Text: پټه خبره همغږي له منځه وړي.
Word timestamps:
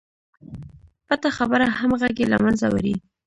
پټه 1.07 1.29
خبره 1.37 1.65
همغږي 1.79 2.25
له 2.31 2.37
منځه 2.43 2.65
وړي. 2.73 2.95